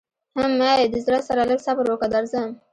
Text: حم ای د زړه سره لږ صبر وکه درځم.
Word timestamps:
حم 0.35 0.59
ای 0.71 0.83
د 0.93 0.95
زړه 1.05 1.19
سره 1.27 1.41
لږ 1.49 1.59
صبر 1.65 1.85
وکه 1.89 2.07
درځم. 2.13 2.49